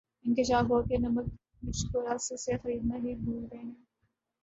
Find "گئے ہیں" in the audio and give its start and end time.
3.51-3.73